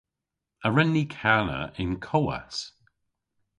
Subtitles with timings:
[0.65, 2.57] A wren ni kana y'n kowas?